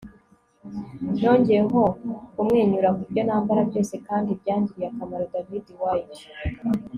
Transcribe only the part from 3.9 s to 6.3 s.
kandi byangiriye akamaro.- david white